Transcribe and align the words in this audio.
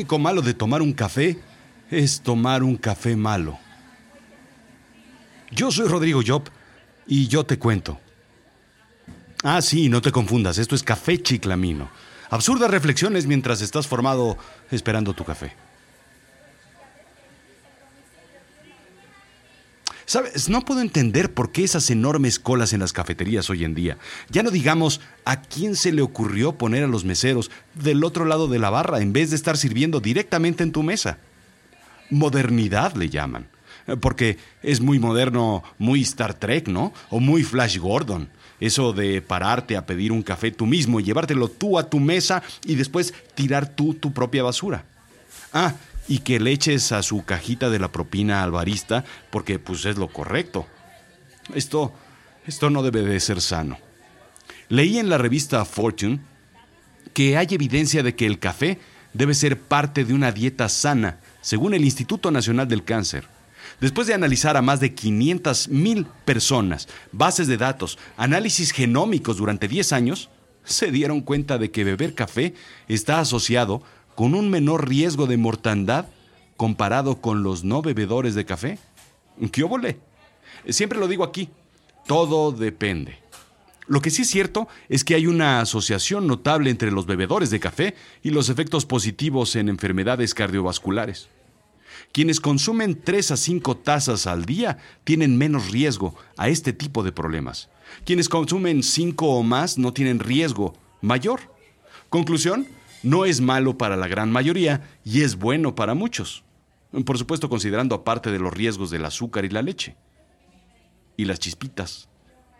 único 0.00 0.18
malo 0.18 0.40
de 0.40 0.54
tomar 0.54 0.80
un 0.80 0.94
café 0.94 1.38
es 1.90 2.22
tomar 2.22 2.62
un 2.62 2.78
café 2.78 3.16
malo. 3.16 3.58
Yo 5.50 5.70
soy 5.70 5.88
Rodrigo 5.88 6.22
Job 6.26 6.44
y 7.06 7.28
yo 7.28 7.44
te 7.44 7.58
cuento. 7.58 8.00
Ah, 9.42 9.60
sí, 9.60 9.90
no 9.90 10.00
te 10.00 10.10
confundas, 10.10 10.56
esto 10.56 10.74
es 10.74 10.82
café 10.82 11.22
chiclamino. 11.22 11.90
Absurdas 12.30 12.70
reflexiones 12.70 13.26
mientras 13.26 13.60
estás 13.60 13.86
formado 13.86 14.38
esperando 14.70 15.12
tu 15.12 15.22
café. 15.22 15.52
Sabes, 20.10 20.48
no 20.48 20.64
puedo 20.64 20.80
entender 20.80 21.32
por 21.32 21.52
qué 21.52 21.62
esas 21.62 21.88
enormes 21.88 22.40
colas 22.40 22.72
en 22.72 22.80
las 22.80 22.92
cafeterías 22.92 23.48
hoy 23.48 23.62
en 23.62 23.76
día. 23.76 23.96
Ya 24.28 24.42
no 24.42 24.50
digamos 24.50 25.00
a 25.24 25.40
quién 25.40 25.76
se 25.76 25.92
le 25.92 26.02
ocurrió 26.02 26.58
poner 26.58 26.82
a 26.82 26.88
los 26.88 27.04
meseros 27.04 27.48
del 27.74 28.02
otro 28.02 28.24
lado 28.24 28.48
de 28.48 28.58
la 28.58 28.70
barra 28.70 29.02
en 29.02 29.12
vez 29.12 29.30
de 29.30 29.36
estar 29.36 29.56
sirviendo 29.56 30.00
directamente 30.00 30.64
en 30.64 30.72
tu 30.72 30.82
mesa. 30.82 31.18
Modernidad 32.10 32.96
le 32.96 33.08
llaman. 33.08 33.46
Porque 34.00 34.36
es 34.64 34.80
muy 34.80 34.98
moderno, 34.98 35.62
muy 35.78 36.02
Star 36.02 36.34
Trek, 36.34 36.66
¿no? 36.66 36.92
O 37.10 37.20
muy 37.20 37.44
Flash 37.44 37.78
Gordon. 37.78 38.30
Eso 38.58 38.92
de 38.92 39.22
pararte 39.22 39.76
a 39.76 39.86
pedir 39.86 40.10
un 40.10 40.24
café 40.24 40.50
tú 40.50 40.66
mismo 40.66 40.98
y 40.98 41.04
llevártelo 41.04 41.46
tú 41.46 41.78
a 41.78 41.88
tu 41.88 42.00
mesa 42.00 42.42
y 42.64 42.74
después 42.74 43.14
tirar 43.36 43.68
tú 43.76 43.94
tu 43.94 44.12
propia 44.12 44.42
basura. 44.42 44.84
Ah, 45.52 45.74
y 46.10 46.18
que 46.18 46.40
le 46.40 46.50
eches 46.50 46.90
a 46.90 47.04
su 47.04 47.24
cajita 47.24 47.70
de 47.70 47.78
la 47.78 47.92
propina 47.92 48.42
al 48.42 48.50
barista 48.50 49.04
porque 49.30 49.60
pues 49.60 49.84
es 49.84 49.96
lo 49.96 50.08
correcto. 50.08 50.66
Esto, 51.54 51.94
esto 52.48 52.68
no 52.68 52.82
debe 52.82 53.02
de 53.02 53.20
ser 53.20 53.40
sano. 53.40 53.78
Leí 54.68 54.98
en 54.98 55.08
la 55.08 55.18
revista 55.18 55.64
Fortune 55.64 56.18
que 57.14 57.36
hay 57.36 57.46
evidencia 57.52 58.02
de 58.02 58.16
que 58.16 58.26
el 58.26 58.40
café 58.40 58.80
debe 59.12 59.34
ser 59.34 59.60
parte 59.60 60.04
de 60.04 60.12
una 60.12 60.32
dieta 60.32 60.68
sana, 60.68 61.20
según 61.42 61.74
el 61.74 61.84
Instituto 61.84 62.32
Nacional 62.32 62.66
del 62.66 62.82
Cáncer. 62.82 63.28
Después 63.80 64.08
de 64.08 64.14
analizar 64.14 64.56
a 64.56 64.62
más 64.62 64.80
de 64.80 64.92
500.000 64.92 66.08
personas, 66.24 66.88
bases 67.12 67.46
de 67.46 67.56
datos, 67.56 67.98
análisis 68.16 68.72
genómicos 68.72 69.36
durante 69.36 69.68
10 69.68 69.92
años, 69.92 70.28
se 70.64 70.90
dieron 70.90 71.20
cuenta 71.20 71.56
de 71.56 71.70
que 71.70 71.84
beber 71.84 72.14
café 72.14 72.54
está 72.88 73.20
asociado 73.20 73.82
con 74.20 74.34
un 74.34 74.50
menor 74.50 74.86
riesgo 74.86 75.26
de 75.26 75.38
mortandad 75.38 76.04
comparado 76.58 77.22
con 77.22 77.42
los 77.42 77.64
no 77.64 77.80
bebedores 77.80 78.34
de 78.34 78.44
café? 78.44 78.78
¿Qué 79.50 79.62
óvole? 79.62 79.98
Siempre 80.68 80.98
lo 80.98 81.08
digo 81.08 81.24
aquí, 81.24 81.48
todo 82.06 82.52
depende. 82.52 83.16
Lo 83.86 84.02
que 84.02 84.10
sí 84.10 84.20
es 84.20 84.28
cierto 84.28 84.68
es 84.90 85.04
que 85.04 85.14
hay 85.14 85.26
una 85.26 85.62
asociación 85.62 86.26
notable 86.26 86.68
entre 86.68 86.90
los 86.90 87.06
bebedores 87.06 87.48
de 87.48 87.60
café 87.60 87.94
y 88.22 88.28
los 88.28 88.50
efectos 88.50 88.84
positivos 88.84 89.56
en 89.56 89.70
enfermedades 89.70 90.34
cardiovasculares. 90.34 91.28
Quienes 92.12 92.40
consumen 92.40 93.00
3 93.02 93.30
a 93.30 93.36
5 93.38 93.78
tazas 93.78 94.26
al 94.26 94.44
día 94.44 94.76
tienen 95.04 95.38
menos 95.38 95.70
riesgo 95.70 96.14
a 96.36 96.50
este 96.50 96.74
tipo 96.74 97.02
de 97.02 97.12
problemas. 97.12 97.70
Quienes 98.04 98.28
consumen 98.28 98.82
5 98.82 99.26
o 99.26 99.42
más 99.42 99.78
no 99.78 99.94
tienen 99.94 100.18
riesgo 100.18 100.74
mayor. 101.00 101.40
Conclusión, 102.10 102.66
no 103.02 103.24
es 103.24 103.40
malo 103.40 103.78
para 103.78 103.96
la 103.96 104.08
gran 104.08 104.30
mayoría 104.30 104.82
y 105.04 105.22
es 105.22 105.36
bueno 105.36 105.74
para 105.74 105.94
muchos. 105.94 106.44
Por 107.04 107.18
supuesto 107.18 107.48
considerando 107.48 107.94
aparte 107.94 108.30
de 108.30 108.38
los 108.38 108.52
riesgos 108.52 108.90
del 108.90 109.04
azúcar 109.04 109.44
y 109.44 109.48
la 109.48 109.62
leche. 109.62 109.96
Y 111.16 111.24
las 111.24 111.38
chispitas, 111.38 112.08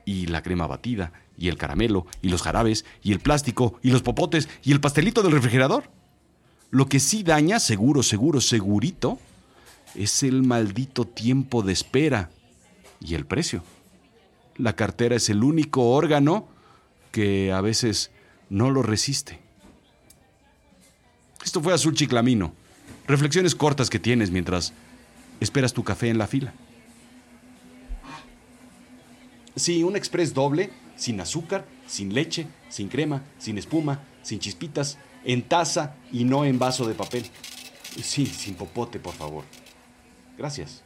y 0.05 0.27
la 0.27 0.42
crema 0.42 0.66
batida, 0.66 1.12
y 1.36 1.48
el 1.48 1.56
caramelo, 1.56 2.06
y 2.22 2.28
los 2.28 2.42
jarabes, 2.42 2.84
y 3.02 3.12
el 3.12 3.20
plástico, 3.20 3.78
y 3.82 3.91
los 3.91 4.02
popotes, 4.02 4.48
y 4.62 4.72
el 4.72 4.80
pastelito 4.80 5.22
del 5.22 5.32
refrigerador. 5.32 5.84
Lo 6.70 6.86
que 6.86 7.00
sí 7.00 7.22
daña, 7.22 7.58
seguro, 7.58 8.02
seguro, 8.02 8.41
segurito, 8.41 9.19
es 9.94 10.22
el 10.22 10.42
maldito 10.42 11.06
tiempo 11.06 11.62
de 11.62 11.72
espera 11.72 12.31
y 13.00 13.15
el 13.15 13.26
precio. 13.26 13.62
La 14.56 14.76
cartera 14.76 15.16
es 15.16 15.28
el 15.31 15.42
único 15.42 15.91
órgano 15.91 16.47
que 17.10 17.53
a 17.53 17.60
veces 17.60 18.10
no 18.50 18.70
lo 18.70 18.82
resiste. 18.82 19.41
Esto 21.45 21.61
fue 21.61 21.73
Azul 21.73 21.95
Chiclamino. 21.95 22.53
Reflexiones 23.06 23.55
cortas 23.55 23.91
que 23.91 23.99
tienes 23.99 24.31
mientras 24.31 24.73
esperas 25.41 25.73
tu 25.73 25.83
café 25.83 26.09
en 26.09 26.19
la 26.19 26.27
fila. 26.27 26.53
Sí, 29.56 29.83
un 29.83 29.97
express 29.97 30.33
doble, 30.33 30.71
sin 30.97 31.21
azúcar, 31.21 31.67
sin 31.87 32.15
leche, 32.15 32.47
sin 32.69 32.89
crema, 32.89 33.23
sin 33.39 33.59
espuma, 33.59 34.01
sin 34.23 34.39
chispitas, 34.39 34.99
en 35.25 35.43
taza 35.43 35.97
y 36.12 36.25
no 36.25 36.45
en 36.45 36.59
vaso 36.59 36.87
de 36.87 36.95
papel. 36.95 37.25
Sí, 38.03 38.27
sin 38.27 38.55
popote, 38.55 38.99
por 38.99 39.15
favor. 39.15 39.45
Gracias. 40.39 40.83